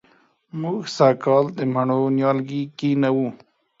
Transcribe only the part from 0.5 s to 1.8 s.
موږ سږ کال د